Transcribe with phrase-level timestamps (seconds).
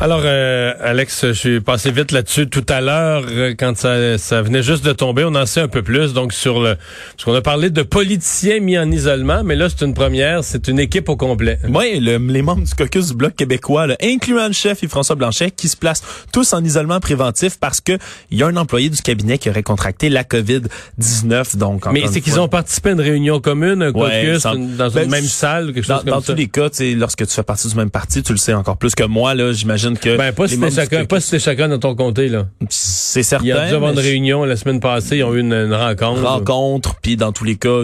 [0.00, 4.42] Alors, euh, Alex, je suis passé vite là-dessus tout à l'heure euh, quand ça, ça
[4.42, 5.22] venait juste de tomber.
[5.24, 6.12] On en sait un peu plus.
[6.12, 9.84] Donc, sur le, parce qu'on a parlé de politiciens mis en isolement, mais là, c'est
[9.84, 10.42] une première.
[10.42, 11.60] C'est une équipe au complet.
[11.68, 15.14] Oui, le, les membres du caucus du Bloc québécois, là, incluant le chef et François
[15.14, 16.02] Blanchet, qui se placent
[16.32, 17.92] tous en isolement préventif parce que
[18.32, 21.56] il y a un employé du cabinet qui aurait contracté la COVID-19.
[21.58, 24.90] Donc, mais c'est qu'ils ont participé à une réunion commune, un Ouais, caucus, une- dans
[24.90, 26.32] ben, une même salle, quelque Dans, chose comme dans ça.
[26.32, 28.52] tous les cas, tu sais, lorsque tu fais partie du même parti, tu le sais
[28.54, 29.34] encore plus que moi.
[29.36, 32.46] Là, j'imagine que Ben, pas si du chacun, pas si chacun dans ton comté, là.
[32.68, 33.44] c'est certain.
[33.44, 35.74] Il y a dû avoir une réunion la semaine passée, ils ont eu une, une
[35.74, 36.22] rencontre.
[36.22, 37.80] rencontre, puis dans tous les cas,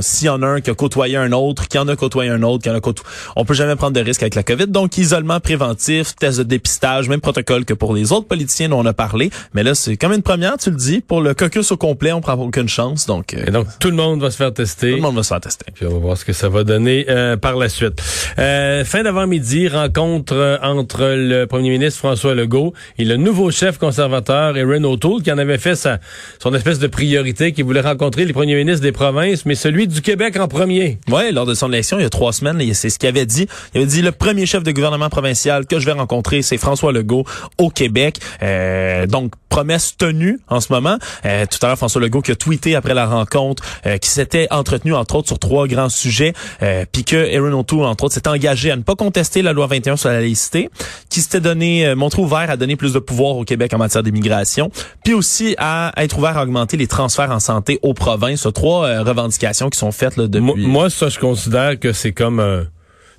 [0.00, 2.42] s'il y en a un qui a côtoyé un autre, qui en a côtoyé un
[2.42, 3.08] autre, qui en a côtoyé...
[3.36, 4.66] On peut jamais prendre de risque avec la COVID.
[4.68, 8.86] Donc, isolement préventif, test de dépistage, même protocole que pour les autres politiciens dont on
[8.86, 9.30] a parlé.
[9.54, 11.00] Mais là, c'est comme une première, tu le dis.
[11.00, 13.06] Pour le caucus au complet, on prend aucune chance.
[13.06, 14.90] Donc, euh, Et donc, tout le monde va se faire tester.
[14.90, 15.66] tout le monde va se faire tester.
[15.74, 18.02] Puis on va voir ce que ça va donner euh, par la suite.
[18.38, 23.78] Euh, fin d'avant-midi, rencontre euh, entre le premier ministre François Legault et le nouveau chef
[23.78, 25.98] conservateur Erin O'Toole, qui en avait fait sa,
[26.38, 30.00] son espèce de priorité, qui voulait rencontrer les premiers ministres des provinces, mais celui du
[30.02, 30.98] Québec en premier.
[31.08, 33.48] Ouais, lors de son élection, il y a trois semaines, c'est ce qu'il avait dit.
[33.74, 36.92] Il avait dit le premier chef de gouvernement provincial que je vais rencontrer, c'est François
[36.92, 37.24] Legault
[37.58, 38.18] au Québec.
[38.42, 40.96] Euh, donc promesse tenue en ce moment.
[41.26, 44.46] Euh, tout à l'heure, François Legault qui a tweeté après la rencontre, euh, qui s'était
[44.50, 48.28] entretenu entre autres sur trois grands sujets, euh, puis que Aaron O'Toole entre autres s'est
[48.28, 50.70] engagé à ne pas contester la loi 21 sur la laïcité,
[51.10, 54.02] qui s'était donné euh, montré ouvert à donner plus de pouvoir au Québec en matière
[54.02, 54.70] d'immigration,
[55.04, 58.46] puis aussi à être ouvert à augmenter les transferts en santé aux provinces.
[58.54, 60.40] Trois euh, revendications qui sont faites là, depuis.
[60.40, 62.40] Moi, moi, ça, je considère que c'est comme...
[62.40, 62.64] Euh,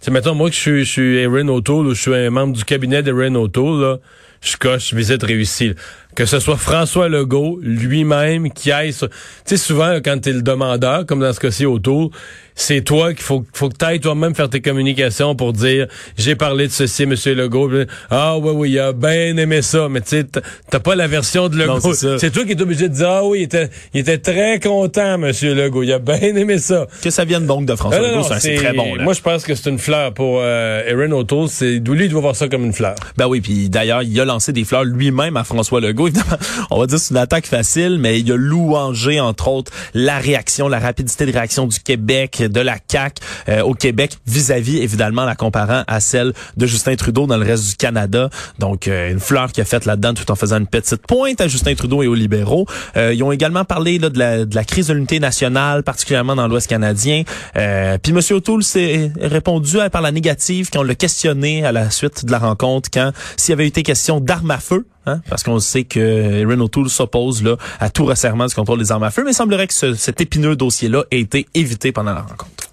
[0.01, 2.53] tu mettons, moi que je suis, je suis Erin O'Toole ou je suis un membre
[2.53, 3.97] du cabinet d'Erin O'Toole, là,
[4.41, 5.73] je coche visite réussie.
[6.15, 9.09] Que ce soit François Legault lui-même qui aille sur...
[9.09, 9.15] Tu
[9.45, 12.09] sais, souvent, quand t'es le demandeur, comme dans ce cas-ci O'Toole,
[12.55, 15.87] c'est toi qu'il faut, faut que t'ailles toi-même faire tes communications pour dire
[16.17, 17.71] j'ai parlé de ceci, Monsieur Legault.
[18.11, 19.87] Ah oui, oui, il a bien aimé ça.
[19.89, 20.25] Mais tu sais,
[20.69, 21.93] t'as- pas la version de Legault.
[21.93, 25.17] c'est toi qui es obligé de dire Ah oui, il était, il était très content,
[25.17, 25.81] Monsieur Legault.
[25.81, 26.85] Il a bien aimé ça.
[27.01, 28.93] Que ça vienne donc de François Ah, Legault, c'est- très bon.
[28.95, 29.03] Là.
[29.03, 31.47] Moi, je pense que c'est une fleur pour euh, Erin O'Toole.
[31.49, 32.93] C'est lui, il doit voir ça comme une fleur.
[33.17, 36.02] Ben oui, puis d'ailleurs, il a lancé des fleurs lui-même à François Legault.
[36.71, 40.67] On va dire c'est une attaque facile, mais il a louangé, entre autres, la réaction,
[40.67, 45.35] la rapidité de réaction du Québec, de la CAQ euh, au Québec, vis-à-vis, évidemment, la
[45.35, 48.29] comparant à celle de Justin Trudeau dans le reste du Canada.
[48.59, 51.47] Donc, euh, une fleur qui a fait là-dedans tout en faisant une petite pointe à
[51.47, 52.65] Justin Trudeau et aux libéraux.
[52.97, 56.35] Euh, ils ont également parlé là, de, la, de la crise de l'unité nationale, particulièrement
[56.35, 57.23] dans l'Ouest canadien.
[57.55, 58.19] Euh, puis M.
[58.31, 62.31] O'Toole s'est répondu à- par la négative quand on l'a questionné à la suite de
[62.31, 65.83] la rencontre, quand s'il y avait été question d'armes à feu, hein, parce qu'on sait
[65.83, 69.31] que Erin O'Toole s'oppose là à tout resserrement du contrôle des armes à feu, mais
[69.31, 72.69] il semblerait que ce- cet épineux dossier-là ait été évité pendant la rencontre.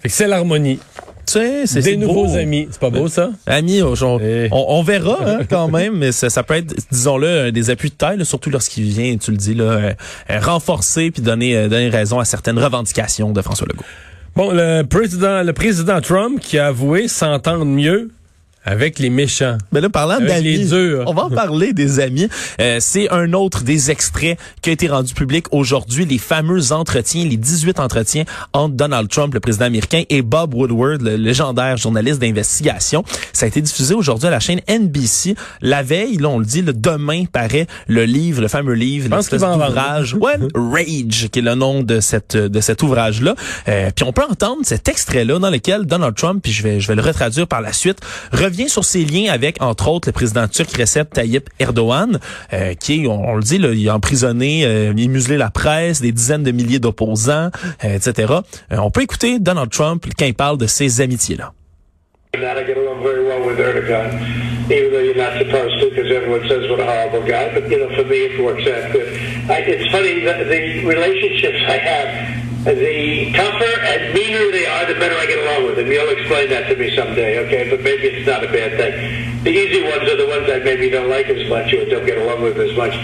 [0.00, 0.78] Fait que c'est l'harmonie.
[1.24, 2.34] Tu sais, c'est Des nouveaux beau.
[2.36, 2.66] amis.
[2.72, 3.30] C'est pas beau, ça?
[3.46, 7.52] Amis, on, on- on- on verra hein, quand même, mais ça, ça peut être, disons-le,
[7.52, 9.92] des appuis de taille, là, surtout lorsqu'il vient, tu le dis, là, euh,
[10.30, 13.84] euh, renforcer puis donner, euh, donner raison à certaines revendications de François Legault.
[14.34, 18.10] Bon, le président, le président Trump qui a avoué s'entendre mieux
[18.64, 19.58] avec les méchants.
[19.72, 20.68] Mais là, parlant d'amis,
[21.06, 22.28] on va en parler des amis.
[22.60, 27.24] Euh, c'est un autre des extraits qui a été rendu public aujourd'hui, les fameux entretiens,
[27.24, 32.20] les 18 entretiens entre Donald Trump, le président américain, et Bob Woodward, le légendaire journaliste
[32.20, 33.04] d'investigation.
[33.32, 35.34] Ça a été diffusé aujourd'hui à la chaîne NBC.
[35.60, 39.40] La veille, là, on le dit, le demain paraît le livre, le fameux livre, l'espèce
[39.40, 43.34] d'ouvrage, ouais, Rage, qui est le nom de cette de cet ouvrage-là.
[43.68, 46.88] Euh, puis on peut entendre cet extrait-là dans lequel Donald Trump, puis je vais je
[46.88, 47.98] vais le retraduire par la suite,
[48.32, 52.18] revient sur ses liens avec entre autres le président turc Recep Tayyip Erdogan,
[52.52, 56.12] euh, qui on, le dit, là, il a emprisonné, euh, il muselé la presse, des
[56.12, 57.50] dizaines de milliers d'opposants,
[57.84, 58.32] euh, etc.
[58.72, 61.52] Euh, on peut écouter Donald Trump quand il parle de ces amitiés-là.
[64.70, 66.12] Even though you're not supposed to, because.
[72.64, 75.90] The tougher and meaner they are, the better I get along with them.
[75.90, 77.68] You'll explain that to me someday, okay?
[77.68, 79.42] But maybe it's not a bad thing.
[79.42, 82.18] The easy ones are the ones I maybe don't like as much or don't get
[82.18, 82.94] along with as much.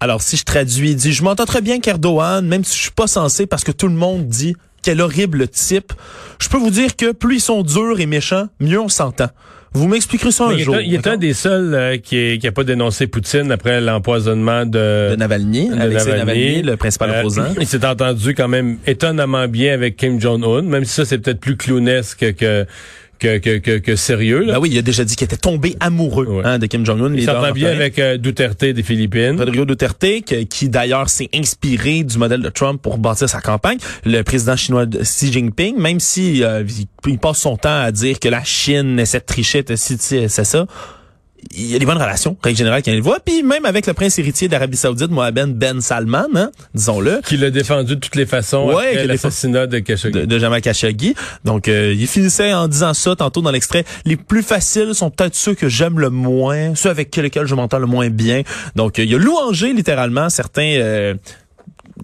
[0.00, 2.90] Alors, si je traduis, il dit, je m'entends très bien qu'Erdogan, même si je suis
[2.90, 5.92] pas censé parce que tout le monde dit quel horrible type.
[6.40, 9.30] Je peux vous dire que plus ils sont durs et méchants, mieux on s'entend.
[9.72, 10.74] Vous m'expliquerez ça un il, est jour.
[10.76, 13.80] un, il est un des seuls euh, qui, est- qui a pas dénoncé Poutine après
[13.80, 17.44] l'empoisonnement de, de Navalny, de Alexei Navalny, le principal Euh, opposant.
[17.60, 21.40] il s'est entendu quand même étonnamment bien avec Kim Jong-un, même si ça c'est peut-être
[21.40, 22.64] plus clownesque que
[23.18, 24.40] que, que, que, que sérieux.
[24.40, 24.54] Là.
[24.54, 26.42] Ben oui, il a déjà dit qu'il était tombé amoureux Ouais.
[26.44, 27.12] hein, de Kim Jong-un.
[27.14, 29.36] Il s'entend bien avec euh, Duterte des Philippines.
[29.38, 33.78] Rodrigo Duterte, que- qui d'ailleurs s'est inspiré du modèle de Trump pour bâtir sa campagne.
[34.04, 37.90] Le président chinois de- Xi Jinping, même si euh, il, il passe son temps à
[37.92, 40.66] dire que la Chine essaie de tricher, c'est ça.
[41.54, 43.20] Il y a des bonnes relations, règle générale, quand il voit.
[43.20, 47.50] Puis même avec le prince héritier d'Arabie Saoudite, Mohamed Ben Salman, hein, disons-le, Qui l'a
[47.50, 50.20] défendu de toutes les façons Ouais, après l'assassinat de Khashoggi.
[50.20, 51.14] de, de Jamal Khashoggi.
[51.44, 53.84] Donc, euh, il finissait en disant ça tantôt dans l'extrait.
[54.04, 57.78] Les plus faciles sont peut-être ceux que j'aime le moins, ceux avec lesquels je m'entends
[57.78, 58.42] le moins bien.
[58.74, 61.14] Donc, euh, il a louangé littéralement certains euh,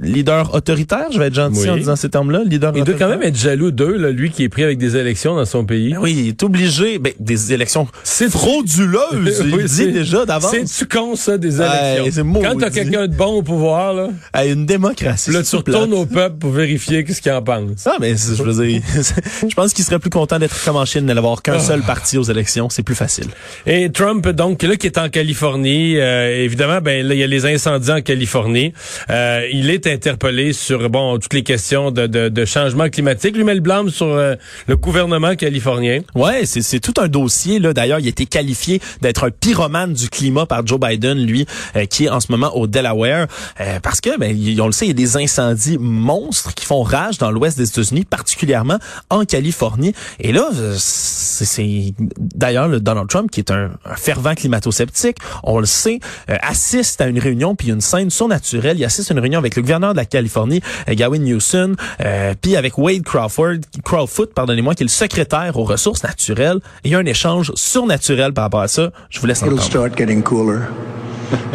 [0.00, 1.71] leaders autoritaires, je vais être gentil Oui.
[1.71, 4.44] en disant ces termes-là, leaders Il doit quand même être jaloux d'eux, là, lui qui
[4.44, 5.93] est pris avec des élections dans son pays.
[5.93, 6.99] Ben Oui, il est obligé.
[6.99, 9.43] Ben, des élections C'est frauduleuses.
[9.44, 10.50] il Oui, dit c'est- déjà d'avance.
[10.53, 11.67] C'est-tu con, ça, des Ouais,
[12.00, 12.25] élections?
[12.35, 15.31] c'est Quand t'as quelqu'un de bon au pouvoir, là, À une démocratie.
[15.31, 17.87] là, tu retournes au peuple pour vérifier qu'est-ce qu'il en pense.
[17.87, 18.81] Ah, mais je veux dire,
[19.49, 21.61] je pense qu'il serait plus content d'être comme en Chine, de n'avoir qu'un Ah.
[21.61, 22.69] seul parti aux élections.
[22.71, 23.27] C'est plus facile.
[23.67, 27.27] Et Trump, donc, là, qui est en Californie, euh, évidemment, ben là, il y a
[27.27, 28.73] les incendies en Californie.
[29.11, 33.37] Euh, il est interpellé sur, bon, toutes les questions de, de, changement climatique.
[33.37, 34.34] Lui met le blâme sur euh,
[34.67, 36.00] le gouvernement californien.
[36.14, 37.73] Ouais, c'est c'est tout un dossier là.
[37.73, 41.46] D'ailleurs, il a été qualifié d'être un pyromane du climat par Joe Biden, lui,
[41.76, 43.26] euh, qui est en ce moment au Delaware,
[43.61, 46.82] euh, parce que, ben, on le sait, il y a des incendies monstres qui font
[46.82, 48.79] rage dans l'ouest des États-Unis, particulièrement
[49.11, 49.94] en Californie.
[50.20, 55.17] Et là, euh, c'est c'est- d'ailleurs le Donald Trump, qui est un, un fervent climato-sceptique,
[55.43, 58.79] on le sait, assiste à une réunion puis une scène surnaturelle.
[58.79, 60.60] Il assiste à une réunion avec le gouverneur de la Californie,
[60.90, 65.64] euh, Gavin Newsom, euh, puis avec Wade Crawford, Crowfoot, pardonnez-moi, qui est le secrétaire aux
[65.64, 66.58] ressources naturelles.
[66.84, 68.90] Et il y a un échange surnaturel par rapport à ça.
[69.08, 69.62] Je vous laisse entendre.
[69.62, 70.60] start getting cooler.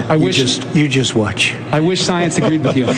[0.10, 1.54] I You wish just you just watch.
[1.72, 2.88] I wish science agreed with you.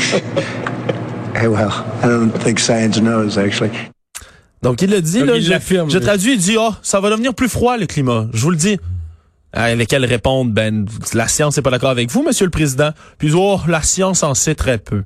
[1.36, 1.72] Hey, well,
[2.04, 3.72] I don't think science knows actually.
[4.62, 5.54] Donc il le dit, Donc, là, il je,
[5.88, 8.28] je traduis, il dit, oh, ça va devenir plus froid le climat.
[8.34, 8.78] Je vous le dis.
[9.52, 12.92] À lesquels répondent, ben, la science n'est pas d'accord avec vous, monsieur le président.
[13.18, 15.04] Puis, oh, la science en sait très peu.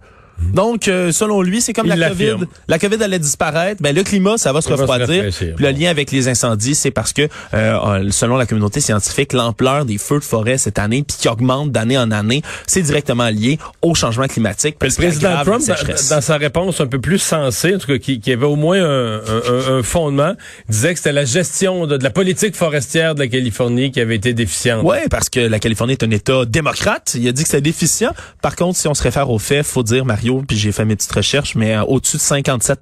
[0.54, 2.46] Donc, euh, selon lui, c'est comme Il la COVID.
[2.68, 3.82] La COVID allait disparaître.
[3.82, 5.24] Ben, le climat, ça va se Ça va se refroidir.
[5.56, 9.86] Puis le lien avec les incendies, c'est parce que, euh, selon la communauté scientifique, l'ampleur
[9.86, 13.58] des feux de forêt cette année, puis qui augmente d'année en année, c'est directement lié
[13.82, 14.78] au changement climatique.
[14.80, 15.62] Parce le président Trump,
[16.10, 18.82] dans, sa réponse un peu plus sensée, en tout cas, qui, qui avait au moins
[18.84, 20.34] un, un- un fondement,
[20.70, 24.16] disait que c'était la gestion de, de la politique forestière de la Californie qui avait
[24.16, 24.84] été déficiente.
[24.84, 27.14] Ouais, parce que la Californie est un État démocrate.
[27.16, 28.12] Il a dit que c'est déficient.
[28.42, 30.96] Par contre, si on se réfère aux faits, faut dire, Mario, puis j'ai fait mes
[30.96, 32.82] petites recherches, mais euh, au-dessus de 57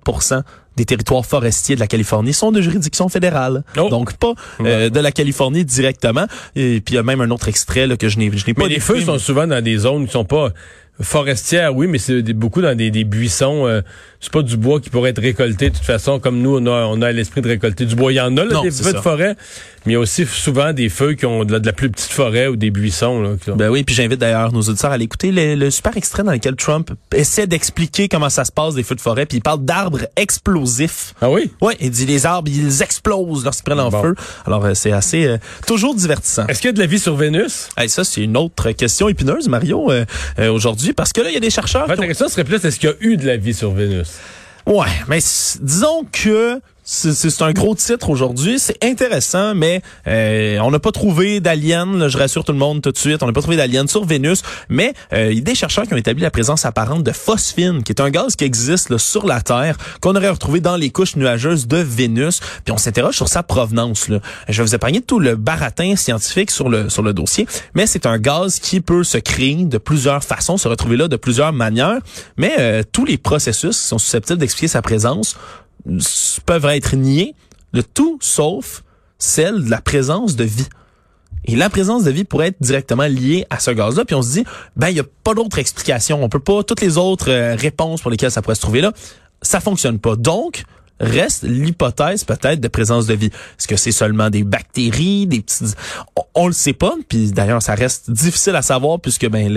[0.77, 3.63] des territoires forestiers de la Californie sont de juridiction fédérale.
[3.77, 3.89] Oh.
[3.89, 6.27] Donc pas euh, de la Californie directement.
[6.55, 8.69] Et puis il y a même un autre extrait là, que je n'ai pas Mais
[8.69, 10.51] les feux sont souvent dans des zones qui sont pas
[11.01, 13.67] forestières, oui, mais c'est beaucoup dans des, des buissons.
[13.67, 13.81] euh,
[14.21, 16.85] c'est pas du bois qui pourrait être récolté de toute façon, comme nous, on a,
[16.85, 18.12] on a l'esprit de récolter du bois.
[18.13, 19.35] Il y en a, là, Non, des feux de forêt,
[19.85, 21.89] mais il y a aussi souvent des feux qui ont de la, de la plus
[21.89, 23.21] petite forêt ou des buissons.
[23.21, 25.97] Là, ont- Ben oui, puis j'invite d'ailleurs nos auditeurs à aller écouter le, le super
[25.97, 29.39] extrait dans lequel Trump essaie d'expliquer comment ça se passe des feux de forêt, puis
[29.39, 31.13] il parle d'arbres explosifs.
[31.21, 31.51] Ah oui?
[31.62, 34.01] Ouais, il dit les arbres, ils explosent lorsqu'ils prennent en Bon.
[34.03, 34.15] feu.
[34.45, 36.45] Alors euh, c'est assez euh, toujours divertissant.
[36.47, 37.69] Est-ce qu'il y a de la vie sur Vénus?
[37.77, 40.06] Hey, ça c'est une autre question épineuse Mario euh,
[40.39, 42.44] euh, aujourd'hui parce que là il y a des chercheurs En fait, qui ont- serait
[42.44, 44.10] plus, est-ce qu'il y a eu de la vie sur Vénus?
[44.65, 45.19] Ouais, mais
[45.59, 51.39] disons que c'est un gros titre aujourd'hui, c'est intéressant, mais euh, on n'a pas trouvé
[51.39, 53.85] d'aliens, là, je rassure tout le monde tout de suite, on n'a pas trouvé d'aliens
[53.85, 57.03] sur Vénus, mais euh, il y a des chercheurs qui ont établi la présence apparente
[57.03, 60.75] de phosphine, qui est un gaz qui existe sur la Terre, qu'on aurait retrouvé dans
[60.75, 64.09] les couches nuageuses de Vénus, puis on s'interroge sur sa provenance.
[64.09, 64.19] Là.
[64.50, 68.07] Je vais vous épargner tout le baratin scientifique sur le sur le dossier, mais c'est
[68.07, 72.00] un gaz qui peut se créer de plusieurs façons, se retrouver là de plusieurs manières,
[72.38, 75.35] mais euh, tous les processus sont susceptibles d'expliquer sa présence
[76.45, 77.35] peuvent être niés,
[77.73, 78.83] le tout sauf
[79.17, 80.67] celle de la présence de vie.
[81.45, 84.05] Et la présence de vie pourrait être directement liée à ce gaz-là.
[84.05, 84.43] Puis on se dit,
[84.75, 86.23] ben il y a pas d'autre explication.
[86.23, 88.91] On peut pas toutes les autres euh, réponses pour lesquelles ça pourrait se trouver là,
[89.41, 90.15] ça fonctionne pas.
[90.15, 90.63] Donc
[91.01, 93.27] reste l'hypothèse peut-être de présence de vie.
[93.60, 95.74] Est-ce que c'est seulement des bactéries, des petits...
[96.34, 99.51] On, le sait pas, puis d'ailleurs ça reste difficile à savoir puisque ben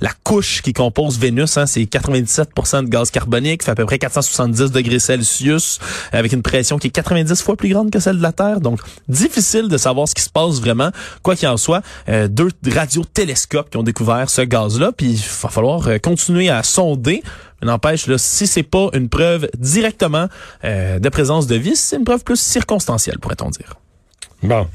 [0.00, 3.98] la couche qui compose Vénus, hein, c'est 97% de gaz carbonique, fait à peu près
[3.98, 5.78] 470 degrés Celsius,
[6.12, 8.60] avec une pression qui est 90 fois plus grande que celle de la Terre.
[8.60, 10.90] Donc difficile de savoir ce qui se passe vraiment.
[11.22, 15.48] Quoi qu'il en soit, euh, deux radiotélescopes qui ont découvert ce gaz-là, puis il va
[15.48, 17.22] falloir euh, continuer à sonder.
[17.62, 20.28] N'empêche, là, si c'est pas une preuve directement
[20.64, 23.74] euh, de présence de vie, c'est une preuve plus circonstancielle, pourrait-on dire.
[24.42, 24.66] Bon.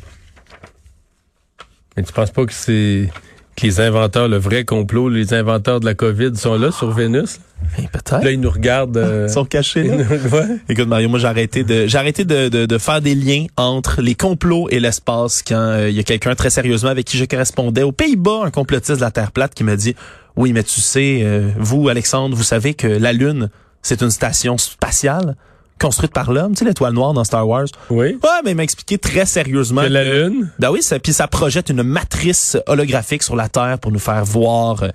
[1.98, 3.10] Mais tu penses pas que c'est
[3.56, 7.40] que les inventeurs, le vrai complot, les inventeurs de la COVID sont là sur Vénus?
[7.78, 8.24] Ben, Peut-être.
[8.24, 8.98] Là, ils nous regardent.
[8.98, 9.96] euh, Ils sont cachés là.
[9.98, 10.58] ouais.
[10.68, 14.02] Écoute Mario, moi j'ai arrêté de j'ai arrêté de, de, de faire des liens entre
[14.02, 17.24] les complots et l'espace quand euh, il y a quelqu'un très sérieusement avec qui je
[17.26, 19.96] correspondais aux Pays-Bas, un complotiste de la Terre plate qui me dit
[20.36, 23.50] "Oui, mais tu sais euh, vous Alexandre, vous savez que la lune,
[23.82, 25.36] c'est une station spatiale
[25.79, 28.08] construite par l'homme, tu sais l'étoile noire dans Star Wars." Oui.
[28.24, 30.50] Ouais, mais il m'a expliqué très sérieusement Que la Lune.
[30.60, 34.24] Ben oui, ça, puis ça projette une matrice holographique sur la Terre pour nous faire
[34.25, 34.89] voir, euh,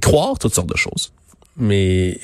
[0.00, 1.12] croire toutes sortes de choses.
[1.56, 2.18] Mais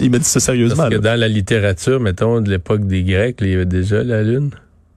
[0.00, 0.76] Il m'a dit ça sérieusement.
[0.84, 1.14] parce que là.
[1.14, 4.50] dans la littérature, mettons, de l'époque des Grecs, il y avait déjà la Lune.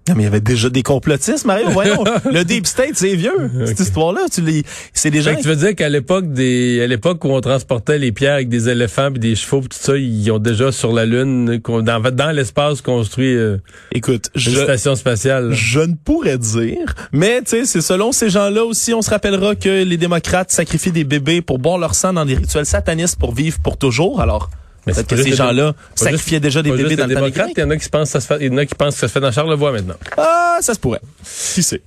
[0.09, 1.69] Non, mais il y avait déjà des complotistes, Mario.
[1.69, 3.51] Voyons, le Deep State, c'est vieux.
[3.65, 7.29] Cette histoire-là, tu les, c'est que tu veux dire qu'à l'époque des, à l'époque où
[7.29, 10.39] on transportait les pierres avec des éléphants puis des chevaux pis tout ça, ils ont
[10.39, 13.57] déjà sur la Lune, dans, dans l'espace construit euh,
[13.91, 15.49] Écoute, une je, station spatiale.
[15.49, 15.55] là.
[15.55, 19.55] je ne pourrais dire, mais tu sais, c'est selon ces gens-là aussi, on se rappellera
[19.55, 23.33] que les démocrates sacrifient des bébés pour boire leur sang dans des rituels satanistes pour
[23.33, 24.21] vivre pour toujours.
[24.21, 24.49] Alors,
[24.85, 27.45] peut-être c'est que ces gens-là sacrifiaient déjà des bébés dans les le temps des démocrates,
[27.47, 27.57] Grecs.
[27.57, 28.75] il y en a qui pensent que ça se fait, il y en a qui
[28.75, 29.95] pensent que ça se fait dans Charlevoix maintenant.
[30.17, 31.01] Ah, ça se pourrait.
[31.53, 31.81] Qui sait?